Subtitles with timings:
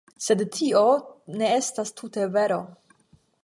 [0.27, 0.81] Sed tio
[1.41, 2.61] ne estas tute vero.